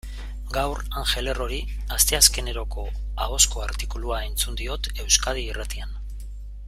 Gaur 0.53 0.79
Angel 1.01 1.27
Errori 1.33 1.59
asteazkeneroko 1.97 2.87
ahozko 3.27 3.63
artikulua 3.67 4.23
entzun 4.31 4.59
diot 4.63 4.91
Euskadi 5.05 5.47
Irratian. 5.53 5.95